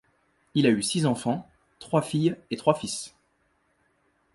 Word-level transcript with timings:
Il 0.55 0.65
a 0.65 0.71
eu 0.71 0.81
six 0.81 1.05
enfants: 1.05 1.47
trois 1.77 2.01
filles 2.01 2.35
et 2.49 2.57
trois 2.57 2.73
fils. 2.73 3.13